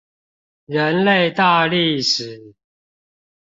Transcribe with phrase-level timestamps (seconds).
[0.65, 2.55] 人類大歷史